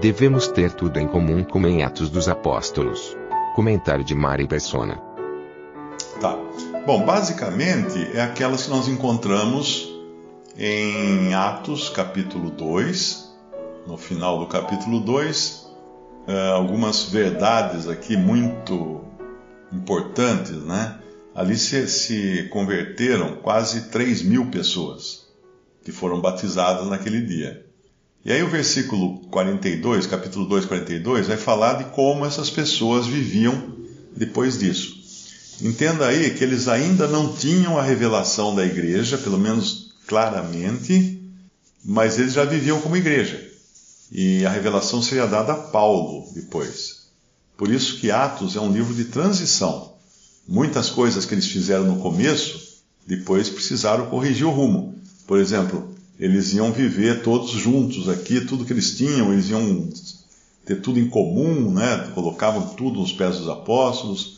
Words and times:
Devemos 0.00 0.46
ter 0.46 0.72
tudo 0.72 0.98
em 1.00 1.08
comum 1.08 1.42
como 1.42 1.66
em 1.66 1.82
Atos 1.82 2.10
dos 2.10 2.28
Apóstolos. 2.28 3.16
Comentário 3.54 4.04
de 4.04 4.14
Mari 4.14 4.46
Persona. 4.46 5.00
Tá. 6.20 6.36
Bom, 6.84 7.02
basicamente 7.04 8.10
é 8.14 8.20
aquelas 8.20 8.64
que 8.64 8.70
nós 8.70 8.88
encontramos 8.88 9.90
em 10.58 11.32
Atos 11.32 11.88
capítulo 11.88 12.50
2, 12.50 13.36
no 13.86 13.96
final 13.96 14.38
do 14.38 14.46
capítulo 14.46 15.00
2, 15.00 15.66
eh, 16.28 16.48
algumas 16.50 17.04
verdades 17.04 17.88
aqui 17.88 18.18
muito 18.18 19.02
importantes, 19.72 20.62
né? 20.62 20.98
Ali 21.34 21.56
se, 21.56 21.88
se 21.88 22.48
converteram 22.50 23.36
quase 23.36 23.88
3 23.88 24.22
mil 24.22 24.46
pessoas 24.46 25.26
que 25.82 25.90
foram 25.90 26.20
batizadas 26.20 26.86
naquele 26.86 27.22
dia. 27.22 27.65
E 28.26 28.32
aí 28.32 28.42
o 28.42 28.50
versículo 28.50 29.20
42, 29.30 30.04
capítulo 30.08 30.46
2, 30.46 30.64
42, 30.64 31.28
vai 31.28 31.36
falar 31.36 31.74
de 31.74 31.84
como 31.92 32.26
essas 32.26 32.50
pessoas 32.50 33.06
viviam 33.06 33.76
depois 34.16 34.58
disso. 34.58 34.96
Entenda 35.62 36.08
aí 36.08 36.34
que 36.34 36.42
eles 36.42 36.66
ainda 36.66 37.06
não 37.06 37.32
tinham 37.32 37.78
a 37.78 37.82
revelação 37.84 38.52
da 38.52 38.66
igreja, 38.66 39.16
pelo 39.16 39.38
menos 39.38 39.94
claramente, 40.08 41.22
mas 41.84 42.18
eles 42.18 42.32
já 42.32 42.44
viviam 42.44 42.80
como 42.80 42.96
igreja. 42.96 43.40
E 44.10 44.44
a 44.44 44.50
revelação 44.50 45.00
seria 45.00 45.28
dada 45.28 45.52
a 45.52 45.56
Paulo 45.58 46.28
depois. 46.34 47.06
Por 47.56 47.70
isso 47.70 48.00
que 48.00 48.10
Atos 48.10 48.56
é 48.56 48.60
um 48.60 48.72
livro 48.72 48.92
de 48.92 49.04
transição. 49.04 49.92
Muitas 50.48 50.90
coisas 50.90 51.24
que 51.24 51.32
eles 51.32 51.46
fizeram 51.46 51.84
no 51.84 52.02
começo, 52.02 52.82
depois 53.06 53.48
precisaram 53.48 54.06
corrigir 54.06 54.48
o 54.48 54.50
rumo. 54.50 54.96
Por 55.28 55.38
exemplo, 55.38 55.95
eles 56.18 56.54
iam 56.54 56.72
viver 56.72 57.22
todos 57.22 57.50
juntos 57.50 58.08
aqui, 58.08 58.40
tudo 58.40 58.64
que 58.64 58.72
eles 58.72 58.96
tinham, 58.96 59.32
eles 59.32 59.50
iam 59.50 59.88
ter 60.64 60.80
tudo 60.80 60.98
em 60.98 61.08
comum, 61.08 61.70
né? 61.70 62.10
colocavam 62.14 62.74
tudo 62.74 63.00
nos 63.00 63.12
pés 63.12 63.38
dos 63.38 63.48
apóstolos, 63.48 64.36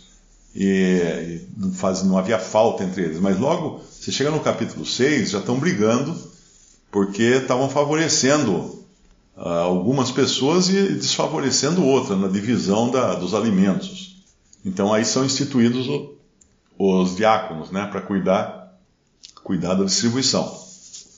e, 0.54 0.64
e 0.64 1.48
não, 1.56 1.72
faz, 1.72 2.02
não 2.02 2.18
havia 2.18 2.38
falta 2.38 2.84
entre 2.84 3.02
eles. 3.02 3.20
Mas 3.20 3.38
logo, 3.38 3.80
você 3.90 4.10
chega 4.10 4.30
no 4.30 4.40
capítulo 4.40 4.84
6, 4.84 5.30
já 5.30 5.38
estão 5.38 5.58
brigando, 5.58 6.14
porque 6.90 7.22
estavam 7.22 7.68
favorecendo 7.70 8.78
uh, 9.36 9.48
algumas 9.48 10.10
pessoas 10.10 10.68
e 10.68 10.94
desfavorecendo 10.94 11.84
outras 11.84 12.18
na 12.18 12.28
divisão 12.28 12.90
da, 12.90 13.14
dos 13.14 13.34
alimentos. 13.34 14.16
Então 14.64 14.92
aí 14.92 15.04
são 15.04 15.24
instituídos 15.24 15.86
os 16.78 17.16
diáconos, 17.16 17.70
né, 17.70 17.86
para 17.86 18.00
cuidar, 18.00 18.78
cuidar 19.42 19.74
da 19.74 19.84
distribuição. 19.84 20.67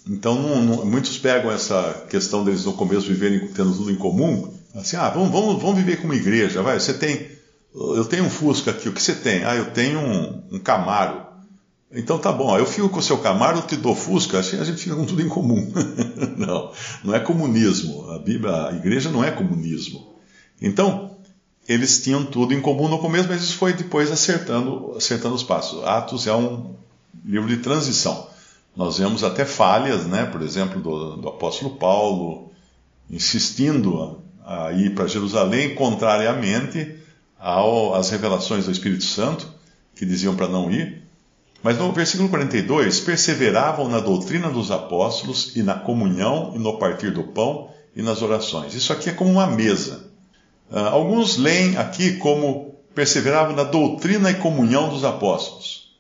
Então, 0.08 0.34
não, 0.34 0.62
não, 0.62 0.84
muitos 0.84 1.18
pegam 1.18 1.50
essa 1.50 2.06
questão 2.08 2.44
deles 2.44 2.64
no 2.64 2.72
começo 2.72 3.06
viverem 3.06 3.46
tendo 3.48 3.74
tudo 3.74 3.90
em 3.90 3.96
comum, 3.96 4.52
assim, 4.74 4.96
ah, 4.96 5.08
vamos, 5.10 5.30
vamos, 5.30 5.60
vamos 5.60 5.76
viver 5.76 6.00
como 6.00 6.14
igreja, 6.14 6.62
vai, 6.62 6.80
você 6.80 6.94
tem, 6.94 7.28
eu 7.74 8.04
tenho 8.04 8.24
um 8.24 8.30
Fusca 8.30 8.70
aqui, 8.70 8.88
o 8.88 8.92
que 8.92 9.02
você 9.02 9.14
tem? 9.14 9.44
Ah, 9.44 9.54
eu 9.54 9.66
tenho 9.72 10.00
um, 10.00 10.42
um 10.52 10.58
Camaro. 10.58 11.28
Então 11.92 12.19
tá 12.19 12.30
bom, 12.30 12.56
eu 12.56 12.66
fico 12.66 12.88
com 12.88 13.00
o 13.00 13.02
seu 13.02 13.19
Camaro, 13.19 13.58
eu 13.58 13.62
te 13.62 13.76
dou 13.76 13.94
Fusca, 13.97 14.38
assim 14.38 14.58
a 14.58 14.64
gente 14.64 14.80
fica 14.80 14.94
com 14.94 15.04
tudo 15.04 15.22
em 15.22 15.28
comum. 15.28 15.72
não, 16.38 16.72
não 17.04 17.14
é 17.14 17.20
comunismo, 17.20 18.10
a 18.10 18.19
Bíblia, 18.19 18.69
a 18.69 18.72
igreja 18.72 19.10
não 19.10 19.25
é 19.25 19.30
comunismo. 19.30 20.14
Então, 20.62 21.16
eles 21.69 22.02
tinham 22.02 22.25
tudo 22.25 22.54
em 22.54 22.60
comum 22.60 22.88
no 22.88 22.98
começo, 22.98 23.28
mas 23.28 23.42
isso 23.42 23.56
foi 23.56 23.72
depois 23.72 24.10
acertando, 24.10 24.94
acertando 24.96 25.34
os 25.34 25.42
passos. 25.42 25.84
Atos 25.84 26.26
é 26.26 26.34
um 26.34 26.75
livro 27.25 27.48
de 27.48 27.58
transição. 27.58 28.29
Nós 28.80 28.96
vemos 28.96 29.22
até 29.22 29.44
falhas, 29.44 30.06
né? 30.06 30.24
por 30.24 30.41
exemplo, 30.41 30.80
do, 30.80 31.16
do 31.18 31.28
apóstolo 31.28 31.76
Paulo, 31.76 32.50
insistindo 33.10 34.18
a, 34.42 34.68
a 34.68 34.72
ir 34.72 34.94
para 34.94 35.06
Jerusalém, 35.06 35.74
contrariamente 35.74 36.96
ao, 37.38 37.94
às 37.94 38.08
revelações 38.08 38.64
do 38.64 38.72
Espírito 38.72 39.04
Santo, 39.04 39.46
que 39.94 40.06
diziam 40.06 40.34
para 40.34 40.48
não 40.48 40.70
ir. 40.70 41.02
Mas 41.62 41.76
no 41.76 41.92
versículo 41.92 42.30
42, 42.30 43.00
perseveravam 43.00 43.86
na 43.86 44.00
doutrina 44.00 44.48
dos 44.48 44.70
apóstolos 44.70 45.54
e 45.54 45.62
na 45.62 45.74
comunhão 45.74 46.54
e 46.54 46.58
no 46.58 46.78
partir 46.78 47.10
do 47.10 47.24
pão 47.24 47.69
e 47.94 48.00
nas 48.00 48.22
orações. 48.22 48.74
Isso 48.74 48.94
aqui 48.94 49.10
é 49.10 49.12
como 49.12 49.30
uma 49.30 49.46
mesa. 49.46 50.06
Uh, 50.70 50.78
alguns 50.78 51.36
leem 51.36 51.76
aqui 51.76 52.16
como 52.16 52.76
perseveravam 52.94 53.54
na 53.54 53.64
doutrina 53.64 54.30
e 54.30 54.36
comunhão 54.36 54.88
dos 54.88 55.04
apóstolos. 55.04 55.90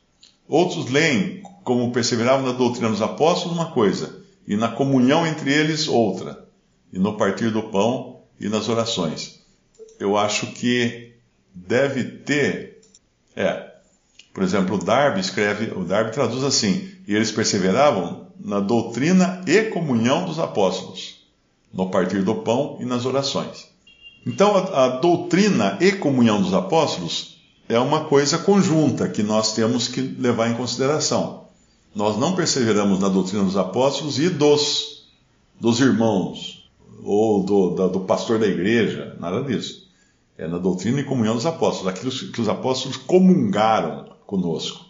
Outros 0.48 0.90
leem 0.90 1.42
como 1.64 1.92
perseveravam 1.92 2.46
na 2.46 2.52
doutrina 2.52 2.88
dos 2.88 3.02
apóstolos, 3.02 3.56
uma 3.56 3.72
coisa, 3.72 4.20
e 4.46 4.56
na 4.56 4.68
comunhão 4.68 5.26
entre 5.26 5.52
eles, 5.52 5.88
outra, 5.88 6.46
e 6.92 6.98
no 6.98 7.16
partir 7.16 7.50
do 7.50 7.64
pão 7.64 8.20
e 8.40 8.48
nas 8.48 8.68
orações. 8.68 9.40
Eu 9.98 10.16
acho 10.16 10.46
que 10.48 11.12
deve 11.54 12.04
ter. 12.04 12.80
É, 13.36 13.70
por 14.32 14.42
exemplo, 14.42 14.76
o 14.76 14.78
Darby 14.78 15.20
escreve, 15.20 15.72
o 15.76 15.84
Darby 15.84 16.12
traduz 16.12 16.42
assim: 16.42 16.90
e 17.06 17.14
eles 17.14 17.30
perseveravam 17.30 18.28
na 18.38 18.60
doutrina 18.60 19.42
e 19.46 19.64
comunhão 19.64 20.24
dos 20.24 20.38
apóstolos, 20.38 21.26
no 21.72 21.90
partir 21.90 22.22
do 22.22 22.36
pão 22.36 22.78
e 22.80 22.84
nas 22.84 23.04
orações. 23.04 23.68
Então, 24.26 24.56
a, 24.56 24.84
a 24.84 24.88
doutrina 24.88 25.78
e 25.80 25.92
comunhão 25.92 26.40
dos 26.40 26.54
apóstolos 26.54 27.40
é 27.68 27.78
uma 27.78 28.04
coisa 28.04 28.38
conjunta 28.38 29.08
que 29.08 29.22
nós 29.22 29.54
temos 29.54 29.86
que 29.86 30.00
levar 30.00 30.50
em 30.50 30.54
consideração. 30.54 31.39
Nós 31.94 32.16
não 32.16 32.36
perseveramos 32.36 33.00
na 33.00 33.08
doutrina 33.08 33.42
dos 33.42 33.56
apóstolos 33.56 34.18
e 34.18 34.28
dos, 34.28 35.08
dos 35.58 35.80
irmãos, 35.80 36.70
ou 37.02 37.42
do, 37.42 37.70
da, 37.70 37.88
do 37.88 38.00
pastor 38.00 38.38
da 38.38 38.46
igreja, 38.46 39.16
nada 39.18 39.42
disso. 39.42 39.88
É 40.38 40.46
na 40.46 40.58
doutrina 40.58 41.00
e 41.00 41.04
comunhão 41.04 41.34
dos 41.34 41.46
apóstolos, 41.46 41.88
aquilo 41.88 42.32
que 42.32 42.40
os 42.40 42.48
apóstolos 42.48 42.96
comungaram 42.96 44.08
conosco, 44.24 44.86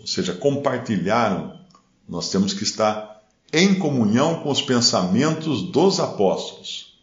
ou 0.00 0.06
seja, 0.06 0.32
compartilharam. 0.32 1.58
Nós 2.08 2.30
temos 2.30 2.54
que 2.54 2.62
estar 2.62 3.22
em 3.52 3.74
comunhão 3.78 4.36
com 4.36 4.50
os 4.50 4.62
pensamentos 4.62 5.62
dos 5.62 6.00
apóstolos 6.00 6.98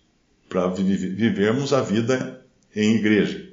para 0.49 0.67
vivermos 0.67 1.71
a 1.71 1.81
vida 1.81 2.43
em 2.75 2.95
igreja. 2.95 3.47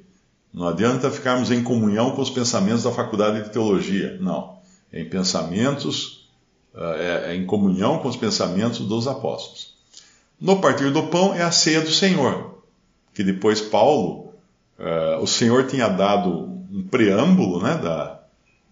Não 0.52 0.68
adianta 0.68 1.10
ficarmos 1.10 1.50
em 1.50 1.62
comunhão 1.62 2.12
com 2.12 2.22
os 2.22 2.30
pensamentos 2.30 2.82
da 2.82 2.90
faculdade 2.90 3.44
de 3.44 3.50
teologia. 3.50 4.16
Não 4.20 4.61
em 4.92 5.08
pensamentos, 5.08 6.28
eh, 6.74 7.24
é, 7.26 7.32
é 7.32 7.36
em 7.36 7.46
comunhão 7.46 7.98
com 7.98 8.08
os 8.08 8.16
pensamentos 8.16 8.80
dos 8.80 9.06
apóstolos. 9.06 9.74
No 10.40 10.60
partir 10.60 10.90
do 10.90 11.04
pão 11.04 11.34
é 11.34 11.42
a 11.42 11.52
ceia 11.52 11.80
do 11.80 11.90
Senhor, 11.90 12.62
que 13.14 13.22
depois 13.22 13.60
Paulo, 13.60 14.34
uh, 14.78 15.22
o 15.22 15.26
Senhor 15.26 15.68
tinha 15.68 15.88
dado 15.88 16.50
um 16.72 16.82
preâmbulo 16.82 17.62
né, 17.62 17.76
da, 17.76 18.20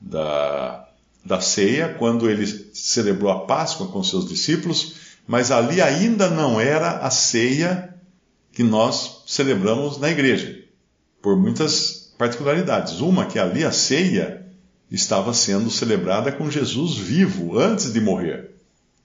da, 0.01 0.89
da 1.25 1.41
ceia, 1.41 1.95
quando 1.97 2.29
ele 2.29 2.45
celebrou 2.75 3.31
a 3.31 3.41
Páscoa 3.47 3.87
com 3.87 4.03
seus 4.03 4.29
discípulos, 4.29 4.95
mas 5.29 5.53
ali 5.53 5.81
ainda 5.81 6.29
não 6.29 6.61
era 6.61 6.99
a 6.99 7.11
ceia 7.11 7.95
que 8.53 8.65
nós 8.65 9.23
celebramos 9.27 9.99
na 9.99 10.11
igreja, 10.11 10.65
por 11.23 11.37
muitas 11.37 12.13
particularidades. 12.19 13.01
Uma 13.01 13.27
que 13.27 13.39
ali 13.39 13.63
a 13.63 13.71
ceia 13.71 14.50
estava 14.91 15.33
sendo 15.33 15.71
celebrada 15.71 16.33
com 16.33 16.51
Jesus 16.51 16.97
vivo, 16.97 17.59
antes 17.59 17.93
de 17.93 18.01
morrer. 18.01 18.51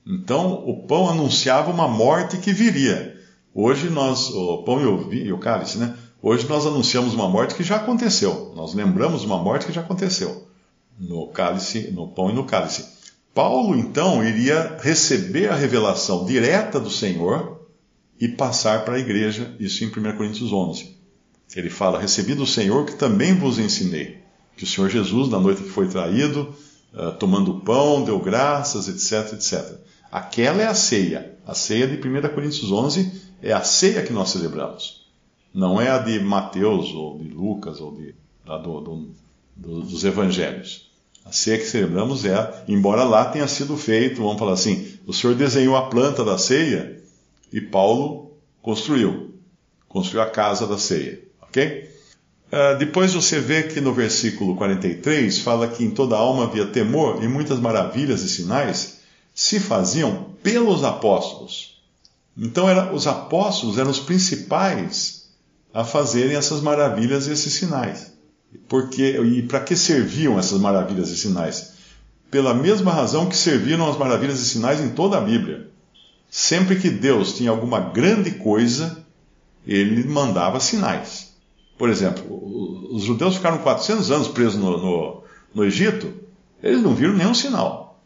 Então, 0.05 0.63
o 0.65 0.83
pão 0.83 1.09
anunciava 1.09 1.71
uma 1.71 1.87
morte 1.87 2.37
que 2.37 2.51
viria. 2.51 3.15
Hoje 3.53 3.89
nós, 3.89 4.29
o 4.29 4.63
pão 4.63 4.81
e 4.81 4.85
o, 4.85 5.13
e 5.13 5.31
o 5.31 5.37
cálice, 5.37 5.77
né? 5.77 5.95
Hoje 6.21 6.47
nós 6.47 6.65
anunciamos 6.65 7.13
uma 7.13 7.29
morte 7.29 7.55
que 7.55 7.63
já 7.63 7.75
aconteceu. 7.75 8.51
Nós 8.55 8.73
lembramos 8.73 9.23
uma 9.23 9.37
morte 9.37 9.65
que 9.65 9.73
já 9.73 9.81
aconteceu 9.81 10.45
no 10.99 11.27
cálice, 11.27 11.91
no 11.91 12.07
pão 12.07 12.29
e 12.29 12.33
no 12.33 12.45
cálice. 12.45 12.85
Paulo 13.33 13.77
então 13.77 14.23
iria 14.23 14.77
receber 14.81 15.49
a 15.49 15.55
revelação 15.55 16.25
direta 16.25 16.79
do 16.79 16.89
Senhor 16.89 17.67
e 18.19 18.27
passar 18.27 18.85
para 18.85 18.95
a 18.95 18.99
igreja, 18.99 19.53
isso 19.59 19.83
em 19.83 19.87
1 19.87 19.91
Coríntios 20.17 20.53
11. 20.53 20.95
Ele 21.55 21.69
fala: 21.69 21.99
Recebi 21.99 22.33
do 22.33 22.45
Senhor 22.45 22.85
que 22.85 22.95
também 22.95 23.35
vos 23.35 23.59
ensinei 23.59 24.24
que 24.55 24.63
o 24.63 24.67
Senhor 24.67 24.89
Jesus, 24.89 25.29
na 25.29 25.39
noite 25.39 25.63
que 25.63 25.69
foi 25.69 25.87
traído, 25.87 26.53
uh, 26.93 27.11
tomando 27.13 27.59
pão, 27.61 28.03
deu 28.03 28.19
graças, 28.19 28.87
etc, 28.87 29.33
etc. 29.33 29.77
Aquela 30.11 30.61
é 30.61 30.67
a 30.67 30.73
ceia. 30.73 31.35
A 31.45 31.53
ceia 31.53 31.87
de 31.87 31.95
1 31.95 32.21
Coríntios 32.33 32.71
11 32.71 33.21
é 33.41 33.51
a 33.51 33.63
ceia 33.63 34.01
que 34.01 34.13
nós 34.13 34.29
celebramos. 34.29 35.05
Não 35.53 35.79
é 35.79 35.89
a 35.89 35.97
de 35.97 36.19
Mateus, 36.19 36.93
ou 36.93 37.19
de 37.19 37.29
Lucas, 37.29 37.79
ou 37.79 37.95
de, 37.95 38.15
do, 38.45 38.81
do, 38.81 39.09
do, 39.55 39.81
dos 39.81 40.03
evangelhos. 40.03 40.89
A 41.25 41.31
ceia 41.31 41.57
que 41.57 41.65
celebramos 41.65 42.23
é, 42.23 42.63
embora 42.67 43.03
lá 43.03 43.25
tenha 43.25 43.47
sido 43.47 43.75
feito, 43.75 44.21
vamos 44.21 44.37
falar 44.37 44.53
assim, 44.53 44.87
o 45.07 45.13
Senhor 45.13 45.35
desenhou 45.35 45.75
a 45.75 45.89
planta 45.89 46.23
da 46.23 46.37
ceia 46.37 47.01
e 47.51 47.59
Paulo 47.59 48.31
construiu. 48.61 49.33
Construiu 49.87 50.21
a 50.21 50.29
casa 50.29 50.67
da 50.67 50.77
ceia. 50.77 51.21
Ok? 51.41 51.89
Uh, 52.55 52.77
depois 52.77 53.13
você 53.13 53.37
vê 53.37 53.63
que 53.63 53.81
no 53.81 53.93
versículo 53.93 54.55
43 54.55 55.39
fala 55.39 55.67
que 55.67 55.83
em 55.83 55.91
toda 55.91 56.15
alma 56.15 56.45
havia 56.45 56.65
temor 56.65 57.21
e 57.21 57.27
muitas 57.27 57.59
maravilhas 57.59 58.21
e 58.21 58.29
sinais 58.29 58.99
se 59.33 59.59
faziam 59.59 60.27
pelos 60.41 60.81
apóstolos. 60.85 61.81
Então 62.37 62.69
era, 62.69 62.93
os 62.93 63.07
apóstolos 63.07 63.77
eram 63.77 63.91
os 63.91 63.99
principais 63.99 65.25
a 65.73 65.83
fazerem 65.83 66.37
essas 66.37 66.61
maravilhas 66.61 67.27
e 67.27 67.33
esses 67.33 67.51
sinais. 67.51 68.13
Porque, 68.69 69.19
e 69.19 69.41
para 69.41 69.59
que 69.59 69.75
serviam 69.75 70.39
essas 70.39 70.61
maravilhas 70.61 71.09
e 71.09 71.17
sinais? 71.17 71.73
Pela 72.31 72.53
mesma 72.53 72.93
razão 72.93 73.27
que 73.27 73.35
serviram 73.35 73.89
as 73.89 73.97
maravilhas 73.97 74.39
e 74.39 74.45
sinais 74.45 74.79
em 74.79 74.91
toda 74.91 75.17
a 75.17 75.21
Bíblia. 75.21 75.67
Sempre 76.31 76.77
que 76.77 76.89
Deus 76.89 77.33
tinha 77.33 77.49
alguma 77.49 77.81
grande 77.81 78.31
coisa, 78.31 79.03
ele 79.67 80.07
mandava 80.07 80.61
sinais. 80.61 81.34
Por 81.77 81.89
exemplo, 81.89 82.23
os 82.91 83.03
judeus 83.03 83.35
ficaram 83.35 83.57
400 83.57 84.11
anos 84.11 84.27
presos 84.27 84.55
no, 84.55 84.77
no, 84.77 85.23
no 85.53 85.65
Egito, 85.65 86.13
eles 86.63 86.81
não 86.81 86.95
viram 86.95 87.13
nenhum 87.13 87.33
sinal. 87.33 87.99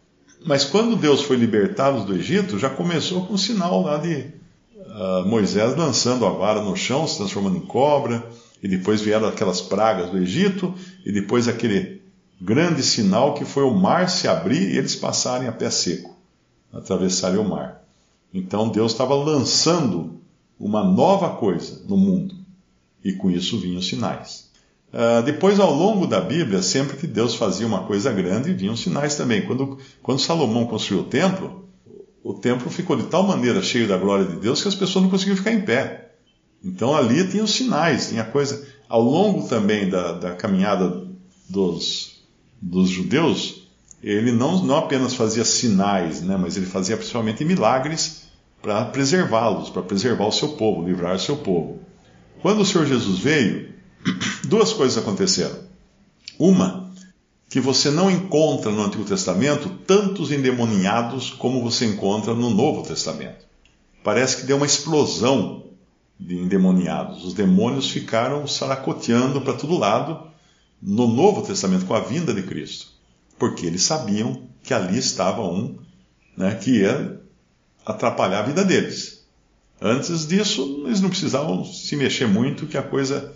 Mas 0.46 0.64
quando 0.66 0.96
Deus 0.96 1.22
foi 1.22 1.36
libertá-los 1.36 2.06
do 2.06 2.16
Egito, 2.16 2.58
já 2.58 2.70
começou 2.70 3.26
com 3.26 3.34
um 3.34 3.38
sinal 3.38 3.84
lá 3.84 3.98
de 3.98 4.26
uh, 4.76 5.28
Moisés 5.28 5.76
lançando 5.76 6.26
a 6.26 6.30
vara 6.30 6.62
no 6.62 6.76
chão, 6.76 7.08
se 7.08 7.18
transformando 7.18 7.58
em 7.58 7.66
cobra, 7.66 8.24
e 8.62 8.68
depois 8.68 9.02
vieram 9.02 9.28
aquelas 9.28 9.62
pragas 9.62 10.10
do 10.10 10.18
Egito, 10.18 10.74
e 11.06 11.12
depois 11.12 11.48
aquele 11.48 12.02
grande 12.42 12.82
sinal 12.82 13.34
que 13.34 13.46
foi 13.46 13.64
o 13.64 13.74
mar 13.74 14.10
se 14.10 14.28
abrir 14.28 14.74
e 14.74 14.78
eles 14.78 14.96
passarem 14.96 15.48
a 15.48 15.52
pé 15.52 15.70
seco, 15.70 16.16
atravessarem 16.72 17.38
o 17.38 17.48
mar. 17.48 17.84
Então 18.34 18.70
Deus 18.70 18.92
estava 18.92 19.14
lançando 19.16 20.20
uma 20.60 20.84
nova 20.84 21.32
coisa 21.32 21.82
no 21.88 21.98
mundo, 21.98 22.36
e 23.04 23.14
com 23.14 23.30
isso 23.30 23.60
vinham 23.60 23.82
sinais. 23.82 24.50
Uh, 24.92 25.22
depois, 25.24 25.60
ao 25.60 25.74
longo 25.74 26.08
da 26.08 26.20
Bíblia, 26.20 26.62
sempre 26.62 26.98
que 26.98 27.06
Deus 27.06 27.36
fazia 27.36 27.68
uma 27.68 27.84
coisa 27.84 28.12
grande, 28.12 28.54
vinham 28.54 28.76
sinais 28.76 29.16
também. 29.16 29.46
Quando, 29.46 29.78
quando 30.02 30.20
Salomão 30.20 30.66
construiu 30.66 31.04
o 31.04 31.08
templo, 31.08 31.70
o 32.24 32.34
templo 32.34 32.70
ficou 32.70 32.96
de 32.96 33.04
tal 33.04 33.24
maneira 33.24 33.62
cheio 33.62 33.88
da 33.88 33.98
glória 33.98 34.26
de 34.26 34.38
Deus 34.38 34.62
que 34.62 34.68
as 34.68 34.76
pessoas 34.76 35.04
não 35.04 35.12
conseguiam 35.12 35.38
ficar 35.38 35.52
em 35.52 35.62
pé. 35.62 36.12
Então 36.64 36.96
ali 36.96 37.26
tinha 37.28 37.44
os 37.44 37.52
sinais, 37.52 38.10
tinha 38.10 38.24
coisa. 38.24 38.68
Ao 38.88 39.02
longo 39.02 39.48
também 39.48 39.90
da, 39.90 40.14
da 40.14 40.32
caminhada 40.34 41.08
dos, 41.48 42.24
dos 42.62 42.90
judeus, 42.90 43.68
ele 44.04 44.32
não, 44.32 44.64
não 44.64 44.78
apenas 44.78 45.14
fazia 45.14 45.46
sinais, 45.46 46.22
né, 46.22 46.38
mas 46.38 46.58
ele 46.58 46.66
fazia 46.66 46.98
principalmente 46.98 47.46
milagres 47.46 48.24
para 48.62 48.86
preservá-los, 48.86 49.70
para 49.70 49.82
preservar 49.82 50.28
o 50.28 50.32
seu 50.32 50.50
povo, 50.50 50.86
livrar 50.86 51.16
o 51.16 51.20
seu 51.20 51.38
povo. 51.38 51.80
Quando 52.42 52.62
o 52.62 52.66
Senhor 52.66 52.86
Jesus 52.86 53.20
veio, 53.20 53.74
duas 54.48 54.74
coisas 54.74 54.98
aconteceram. 54.98 55.58
Uma, 56.38 56.90
que 57.50 57.60
você 57.60 57.90
não 57.90 58.10
encontra 58.10 58.72
no 58.72 58.84
Antigo 58.84 59.04
Testamento 59.04 59.70
tantos 59.86 60.32
endemoniados 60.32 61.32
como 61.32 61.62
você 61.62 61.86
encontra 61.86 62.34
no 62.34 62.50
Novo 62.50 62.84
Testamento. 62.84 63.46
Parece 64.04 64.38
que 64.38 64.46
deu 64.46 64.58
uma 64.58 64.66
explosão 64.66 65.66
de 66.20 66.38
endemoniados. 66.38 67.26
Os 67.26 67.34
demônios 67.34 67.90
ficaram 67.90 68.46
saracoteando 68.46 69.42
para 69.42 69.54
todo 69.54 69.78
lado 69.78 70.28
no 70.82 71.08
Novo 71.08 71.42
Testamento 71.42 71.86
com 71.86 71.94
a 71.94 72.00
vinda 72.00 72.34
de 72.34 72.44
Cristo, 72.44 72.88
porque 73.38 73.66
eles 73.66 73.84
sabiam 73.84 74.44
que 74.64 74.74
ali 74.74 74.98
estava 74.98 75.42
um 75.42 75.78
né, 76.38 76.56
que 76.56 76.80
ia 76.80 77.20
atrapalhar 77.86 78.40
a 78.40 78.44
vida 78.44 78.64
deles. 78.64 79.19
Antes 79.82 80.28
disso, 80.28 80.84
eles 80.86 81.00
não 81.00 81.10
precisavam 81.10 81.64
se 81.64 81.96
mexer 81.96 82.28
muito, 82.28 82.68
que 82.68 82.78
a 82.78 82.84
coisa 82.84 83.34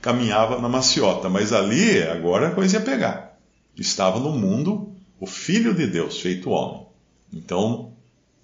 caminhava 0.00 0.60
na 0.60 0.68
maciota. 0.68 1.28
Mas 1.28 1.52
ali, 1.52 2.02
agora 2.02 2.48
a 2.48 2.50
coisa 2.50 2.76
ia 2.76 2.82
pegar. 2.82 3.38
Estava 3.76 4.18
no 4.18 4.30
mundo 4.30 4.92
o 5.20 5.26
Filho 5.26 5.72
de 5.74 5.86
Deus, 5.86 6.20
feito 6.20 6.50
homem. 6.50 6.86
Então, 7.32 7.92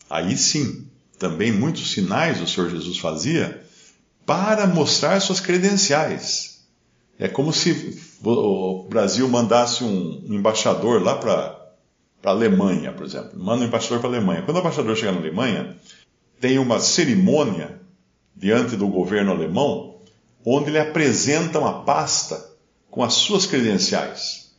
aí 0.08 0.36
sim, 0.36 0.86
também 1.18 1.52
muitos 1.52 1.92
sinais 1.92 2.40
o 2.40 2.46
Senhor 2.46 2.70
Jesus 2.70 2.98
fazia 2.98 3.62
para 4.24 4.66
mostrar 4.66 5.20
suas 5.20 5.40
credenciais. 5.40 6.64
É 7.18 7.28
como 7.28 7.52
se 7.52 7.98
o 8.24 8.86
Brasil 8.88 9.28
mandasse 9.28 9.84
um 9.84 10.24
embaixador 10.28 11.02
lá 11.02 11.16
para 11.16 11.60
a 12.24 12.30
Alemanha, 12.30 12.92
por 12.92 13.04
exemplo. 13.04 13.32
Manda 13.34 13.62
um 13.62 13.66
embaixador 13.66 14.00
para 14.00 14.08
a 14.08 14.12
Alemanha. 14.14 14.42
Quando 14.42 14.56
o 14.56 14.60
embaixador 14.60 14.96
chega 14.96 15.12
na 15.12 15.18
Alemanha, 15.18 15.76
tem 16.40 16.58
uma 16.58 16.80
cerimônia 16.80 17.80
diante 18.34 18.74
do 18.74 18.88
governo 18.88 19.30
alemão, 19.30 19.96
onde 20.44 20.70
ele 20.70 20.78
apresenta 20.78 21.58
uma 21.58 21.84
pasta 21.84 22.42
com 22.90 23.04
as 23.04 23.14
suas 23.14 23.44
credenciais. 23.44 24.50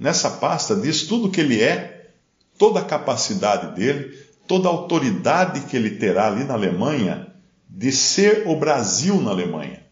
Nessa 0.00 0.30
pasta 0.30 0.74
diz 0.74 1.02
tudo 1.02 1.26
o 1.26 1.30
que 1.30 1.40
ele 1.40 1.62
é, 1.62 2.10
toda 2.58 2.80
a 2.80 2.84
capacidade 2.84 3.76
dele, 3.76 4.18
toda 4.48 4.68
a 4.68 4.72
autoridade 4.72 5.60
que 5.66 5.76
ele 5.76 5.90
terá 5.90 6.28
ali 6.28 6.44
na 6.44 6.54
Alemanha 6.54 7.26
de 7.68 7.92
ser 7.92 8.44
o 8.46 8.56
Brasil 8.56 9.20
na 9.20 9.30
Alemanha. 9.30 9.84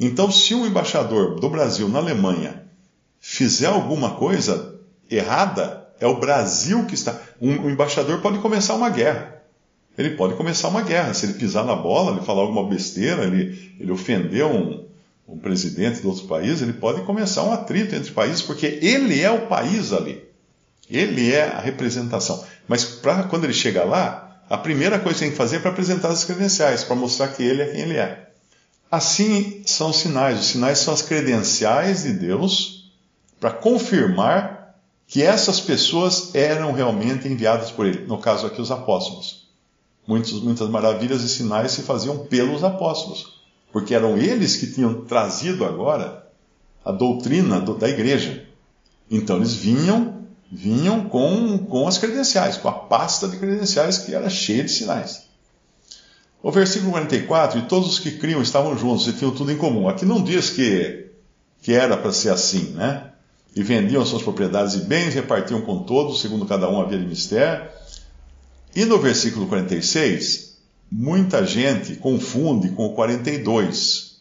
Então, 0.00 0.30
se 0.30 0.54
um 0.54 0.66
embaixador 0.66 1.38
do 1.38 1.50
Brasil 1.50 1.88
na 1.88 1.98
Alemanha 1.98 2.64
fizer 3.20 3.66
alguma 3.66 4.14
coisa 4.14 4.80
errada, 5.10 5.88
é 6.00 6.06
o 6.06 6.18
Brasil 6.18 6.86
que 6.86 6.94
está. 6.94 7.20
Um, 7.40 7.68
embaixador 7.68 8.20
pode 8.20 8.38
começar 8.38 8.74
uma 8.74 8.88
guerra. 8.88 9.37
Ele 9.98 10.10
pode 10.10 10.34
começar 10.34 10.68
uma 10.68 10.82
guerra. 10.82 11.12
Se 11.12 11.26
ele 11.26 11.34
pisar 11.34 11.64
na 11.64 11.74
bola, 11.74 12.12
ele 12.12 12.24
falar 12.24 12.42
alguma 12.42 12.68
besteira, 12.68 13.24
ele, 13.24 13.74
ele 13.80 13.90
ofender 13.90 14.46
um, 14.46 14.84
um 15.26 15.36
presidente 15.36 16.00
de 16.00 16.06
outro 16.06 16.24
país, 16.28 16.62
ele 16.62 16.72
pode 16.72 17.02
começar 17.02 17.42
um 17.42 17.52
atrito 17.52 17.96
entre 17.96 18.12
países, 18.12 18.40
porque 18.40 18.78
ele 18.80 19.20
é 19.20 19.30
o 19.30 19.48
país 19.48 19.92
ali. 19.92 20.22
Ele 20.88 21.32
é 21.32 21.48
a 21.48 21.58
representação. 21.58 22.44
Mas 22.68 22.84
pra, 22.84 23.24
quando 23.24 23.44
ele 23.44 23.52
chega 23.52 23.84
lá, 23.84 24.40
a 24.48 24.56
primeira 24.56 25.00
coisa 25.00 25.18
que 25.18 25.24
tem 25.24 25.30
que 25.32 25.36
fazer 25.36 25.56
é 25.56 25.58
para 25.58 25.72
apresentar 25.72 26.10
as 26.10 26.24
credenciais, 26.24 26.84
para 26.84 26.94
mostrar 26.94 27.28
que 27.28 27.42
ele 27.42 27.62
é 27.62 27.66
quem 27.66 27.80
ele 27.80 27.96
é. 27.96 28.28
Assim 28.90 29.62
são 29.66 29.90
os 29.90 29.96
sinais. 29.96 30.38
Os 30.38 30.46
sinais 30.46 30.78
são 30.78 30.94
as 30.94 31.02
credenciais 31.02 32.04
de 32.04 32.12
Deus 32.12 32.90
para 33.38 33.50
confirmar 33.50 34.74
que 35.08 35.22
essas 35.22 35.58
pessoas 35.58 36.34
eram 36.34 36.72
realmente 36.72 37.26
enviadas 37.26 37.70
por 37.70 37.84
ele. 37.84 38.06
No 38.06 38.18
caso 38.18 38.46
aqui, 38.46 38.60
os 38.60 38.70
apóstolos. 38.70 39.37
Muitos, 40.08 40.42
muitas 40.42 40.70
maravilhas 40.70 41.20
e 41.22 41.28
sinais 41.28 41.72
se 41.72 41.82
faziam 41.82 42.16
pelos 42.16 42.64
apóstolos, 42.64 43.42
porque 43.70 43.94
eram 43.94 44.16
eles 44.16 44.56
que 44.56 44.66
tinham 44.66 45.04
trazido 45.04 45.66
agora 45.66 46.26
a 46.82 46.90
doutrina 46.90 47.60
do, 47.60 47.74
da 47.74 47.86
igreja. 47.86 48.46
Então 49.10 49.36
eles 49.36 49.52
vinham 49.52 50.16
vinham 50.50 51.06
com, 51.10 51.58
com 51.58 51.86
as 51.86 51.98
credenciais, 51.98 52.56
com 52.56 52.68
a 52.68 52.72
pasta 52.72 53.28
de 53.28 53.36
credenciais 53.36 53.98
que 53.98 54.14
era 54.14 54.30
cheia 54.30 54.64
de 54.64 54.70
sinais. 54.70 55.28
O 56.42 56.50
versículo 56.50 56.92
44, 56.92 57.58
e 57.58 57.62
todos 57.62 57.88
os 57.90 57.98
que 57.98 58.12
criam 58.12 58.40
estavam 58.40 58.78
juntos 58.78 59.06
e 59.08 59.12
tinham 59.12 59.34
tudo 59.34 59.52
em 59.52 59.58
comum. 59.58 59.90
Aqui 59.90 60.06
não 60.06 60.22
diz 60.22 60.48
que, 60.48 61.10
que 61.60 61.74
era 61.74 61.98
para 61.98 62.12
ser 62.12 62.30
assim, 62.30 62.70
né? 62.70 63.10
E 63.54 63.62
vendiam 63.62 64.06
suas 64.06 64.22
propriedades 64.22 64.72
e 64.72 64.78
bens, 64.78 65.12
repartiam 65.12 65.60
com 65.60 65.82
todos, 65.82 66.22
segundo 66.22 66.46
cada 66.46 66.66
um 66.70 66.80
havia 66.80 66.98
de 66.98 67.04
mistério. 67.04 67.68
E 68.78 68.84
no 68.84 68.96
versículo 69.00 69.48
46, 69.48 70.56
muita 70.88 71.44
gente 71.44 71.96
confunde 71.96 72.68
com 72.68 72.86
o 72.86 72.94
42, 72.94 74.20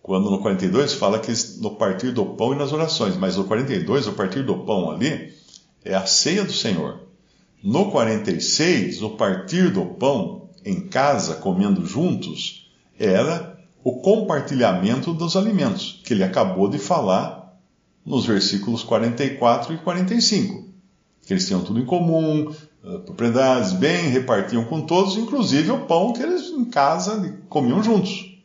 quando 0.00 0.30
no 0.30 0.40
42 0.40 0.94
fala 0.94 1.18
que 1.18 1.30
no 1.60 1.72
partir 1.72 2.10
do 2.12 2.24
pão 2.24 2.54
e 2.54 2.56
nas 2.56 2.72
orações, 2.72 3.18
mas 3.18 3.36
no 3.36 3.44
42, 3.44 4.06
o 4.06 4.14
partir 4.14 4.42
do 4.42 4.60
pão 4.60 4.90
ali, 4.90 5.34
é 5.84 5.94
a 5.94 6.06
ceia 6.06 6.42
do 6.42 6.54
Senhor. 6.54 7.00
No 7.62 7.90
46, 7.90 9.02
o 9.02 9.10
partir 9.10 9.70
do 9.70 9.84
pão 9.84 10.48
em 10.64 10.88
casa, 10.88 11.34
comendo 11.34 11.84
juntos, 11.84 12.66
era 12.98 13.58
o 13.84 14.00
compartilhamento 14.00 15.12
dos 15.12 15.36
alimentos, 15.36 16.00
que 16.02 16.14
ele 16.14 16.24
acabou 16.24 16.66
de 16.66 16.78
falar 16.78 17.60
nos 18.06 18.24
versículos 18.24 18.82
44 18.82 19.74
e 19.74 19.76
45. 19.76 20.66
Que 21.26 21.34
eles 21.34 21.46
tinham 21.46 21.62
tudo 21.62 21.78
em 21.78 21.84
comum, 21.84 22.50
propriedades, 23.04 23.72
bem, 23.72 24.08
repartiam 24.08 24.64
com 24.64 24.80
todos, 24.82 25.16
inclusive 25.16 25.70
o 25.70 25.86
pão 25.86 26.12
que 26.12 26.22
eles 26.22 26.48
em 26.48 26.64
casa 26.64 27.38
comiam 27.48 27.82
juntos. 27.82 28.38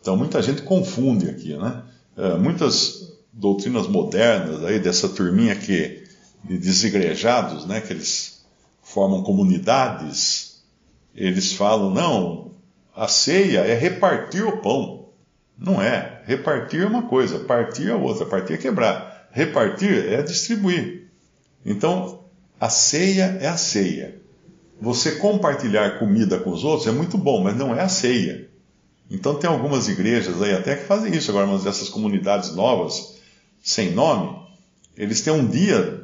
Então 0.00 0.16
muita 0.16 0.42
gente 0.42 0.62
confunde 0.62 1.28
aqui, 1.28 1.56
né? 1.56 1.82
Eh, 2.16 2.36
muitas 2.36 3.12
doutrinas 3.32 3.86
modernas 3.86 4.64
aí 4.64 4.78
dessa 4.78 5.08
turminha 5.08 5.54
que 5.54 6.04
de 6.44 6.56
desigrejados, 6.58 7.66
né, 7.66 7.80
que 7.80 7.92
eles 7.92 8.44
formam 8.82 9.22
comunidades 9.22 10.46
eles 11.16 11.54
falam, 11.54 11.90
não, 11.90 12.50
a 12.94 13.08
ceia 13.08 13.60
é 13.60 13.74
repartir 13.74 14.46
o 14.46 14.58
pão. 14.58 15.06
Não 15.58 15.80
é. 15.80 16.22
Repartir 16.26 16.82
é 16.82 16.86
uma 16.86 17.02
coisa, 17.02 17.38
partir 17.40 17.88
é 17.88 17.94
outra. 17.94 18.26
Partir 18.26 18.54
é 18.54 18.58
quebrar. 18.58 19.28
Repartir 19.32 20.12
é 20.12 20.20
distribuir. 20.20 21.08
Então, 21.64 22.25
a 22.60 22.68
ceia 22.68 23.38
é 23.40 23.46
a 23.46 23.56
ceia. 23.56 24.20
Você 24.80 25.12
compartilhar 25.12 25.98
comida 25.98 26.38
com 26.38 26.50
os 26.50 26.64
outros 26.64 26.86
é 26.86 26.92
muito 26.92 27.16
bom, 27.16 27.42
mas 27.42 27.56
não 27.56 27.74
é 27.74 27.82
a 27.82 27.88
ceia. 27.88 28.48
Então 29.10 29.36
tem 29.36 29.48
algumas 29.48 29.88
igrejas 29.88 30.40
aí 30.42 30.54
até 30.54 30.74
que 30.76 30.84
fazem 30.84 31.14
isso 31.14 31.30
agora, 31.30 31.46
mas 31.46 31.64
dessas 31.64 31.88
comunidades 31.88 32.54
novas, 32.54 33.16
sem 33.62 33.92
nome, 33.92 34.36
eles 34.96 35.20
têm 35.20 35.32
um 35.32 35.46
dia 35.46 36.02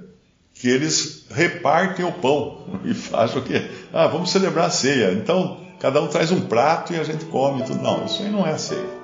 que 0.54 0.68
eles 0.68 1.24
repartem 1.30 2.04
o 2.04 2.12
pão 2.12 2.80
e 2.84 2.94
acham 3.14 3.42
que, 3.42 3.54
ah, 3.92 4.06
vamos 4.06 4.30
celebrar 4.30 4.66
a 4.66 4.70
ceia. 4.70 5.12
Então, 5.12 5.60
cada 5.80 6.00
um 6.00 6.08
traz 6.08 6.30
um 6.30 6.42
prato 6.42 6.92
e 6.92 6.96
a 6.96 7.04
gente 7.04 7.24
come 7.26 7.62
tudo. 7.64 7.82
Não, 7.82 8.04
isso 8.04 8.22
aí 8.22 8.30
não 8.30 8.46
é 8.46 8.52
a 8.52 8.58
ceia. 8.58 9.01